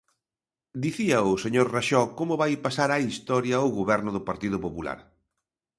[0.83, 4.99] Dicía o señor Raxó como vai pasar á historia o Goberno do Partido Popular.